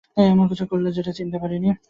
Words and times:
এমন 0.25 0.45
কিছু 0.49 0.63
একটা 0.63 0.75
দেখলাম 0.75 0.95
যেটা 0.97 1.03
প্রথমে 1.03 1.17
চিনতে 1.19 1.37
পারিনি! 1.41 1.69